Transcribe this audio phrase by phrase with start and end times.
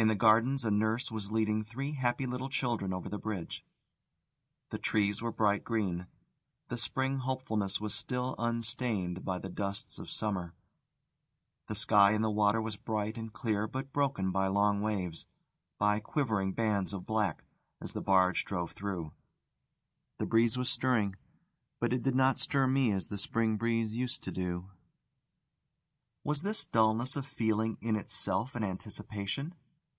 [0.00, 3.64] In the Gardens a nurse was leading three happy little children over the bridge.
[4.70, 6.06] The trees were bright green;
[6.68, 10.54] the spring hopefulness was still unstained by the dusts of summer;
[11.66, 15.26] the sky in the water was bright and clear, but broken by long waves,
[15.78, 17.42] by quivering bands of black,
[17.80, 19.10] as the barge drove through.
[20.18, 21.16] The breeze was stirring;
[21.80, 24.70] but it did not stir me as the spring breeze used to do.
[26.22, 29.56] Was this dulness of feeling in itself an anticipation?